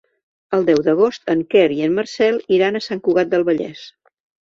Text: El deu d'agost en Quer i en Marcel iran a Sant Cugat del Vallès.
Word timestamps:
El 0.57 0.63
deu 0.67 0.79
d'agost 0.85 1.29
en 1.33 1.43
Quer 1.51 1.65
i 1.75 1.77
en 1.87 1.93
Marcel 1.97 2.39
iran 2.57 2.79
a 2.79 2.81
Sant 2.87 3.03
Cugat 3.09 3.31
del 3.35 3.47
Vallès. 3.51 3.85